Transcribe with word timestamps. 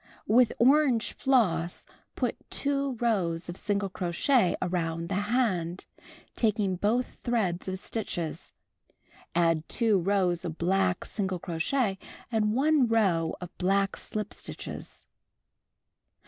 With 0.25 0.51
orange 0.57 1.13
floss, 1.13 1.85
put 2.15 2.35
2 2.49 2.93
rows 2.93 3.49
of 3.49 3.55
single 3.55 3.87
crochet 3.87 4.55
around 4.59 5.09
the 5.09 5.13
hand, 5.29 5.85
taking 6.35 6.75
both 6.75 7.19
threads 7.23 7.67
of 7.67 7.77
stitches. 7.77 8.51
Add 9.35 9.69
2 9.69 9.99
rows 9.99 10.43
of 10.43 10.57
black 10.57 11.05
single 11.05 11.37
crochet 11.37 11.99
and 12.31 12.55
1 12.55 12.87
row 12.87 13.35
of 13.39 13.55
black 13.59 13.95
slip 13.95 14.33
stitches. 14.33 15.05